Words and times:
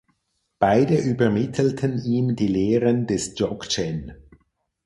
Beide 0.57 0.97
übermittelten 0.97 2.03
ihm 2.03 2.35
die 2.35 2.47
Lehren 2.47 3.05
des 3.05 3.35
Dzogchen. 3.35 4.13